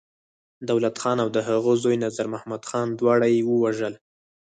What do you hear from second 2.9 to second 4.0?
دواړه يې ووژل.